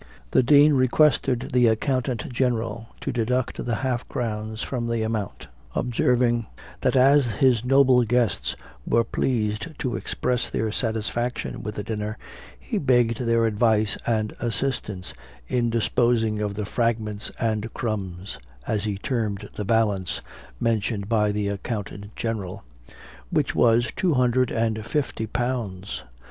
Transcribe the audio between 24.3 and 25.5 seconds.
and fifty